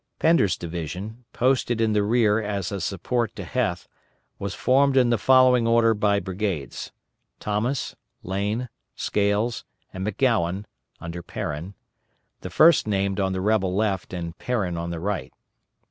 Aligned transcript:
Pender's 0.17 0.57
division, 0.57 1.25
posted 1.31 1.79
in 1.79 1.93
the 1.93 2.01
rear 2.01 2.41
as 2.41 2.71
a 2.71 2.81
support 2.81 3.35
to 3.35 3.43
Heth, 3.43 3.87
was 4.39 4.55
formed 4.55 4.97
in 4.97 5.11
the 5.11 5.17
following 5.19 5.67
order 5.67 5.93
by 5.93 6.19
brigades: 6.19 6.91
Thomas, 7.39 7.95
Lane, 8.23 8.67
Scales, 8.95 9.63
and 9.93 10.03
McGowan 10.03 10.65
(under 10.99 11.21
Perrin); 11.21 11.75
the 12.39 12.49
first 12.49 12.87
named 12.87 13.19
on 13.19 13.31
the 13.31 13.41
rebel 13.41 13.75
left 13.75 14.11
and 14.11 14.35
Perrin 14.39 14.75
on 14.75 14.89
the 14.89 14.99
right. 14.99 15.31